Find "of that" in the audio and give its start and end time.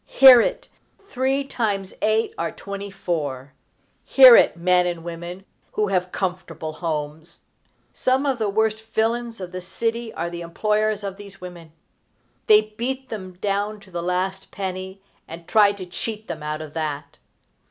16.63-17.19